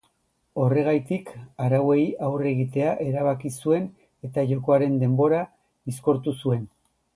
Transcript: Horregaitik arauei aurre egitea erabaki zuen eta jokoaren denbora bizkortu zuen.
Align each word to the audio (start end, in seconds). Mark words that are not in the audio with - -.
Horregaitik 0.61 1.27
arauei 1.65 1.99
aurre 2.29 2.47
egitea 2.53 2.95
erabaki 3.09 3.53
zuen 3.65 3.87
eta 4.31 4.49
jokoaren 4.55 4.99
denbora 5.07 5.43
bizkortu 5.91 6.37
zuen. 6.45 6.69